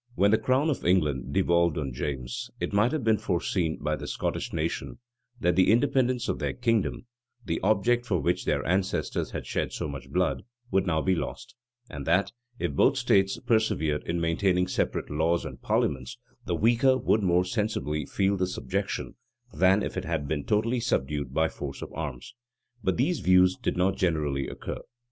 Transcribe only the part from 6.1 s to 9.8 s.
of their kingdom, the object for which their ancestors had shed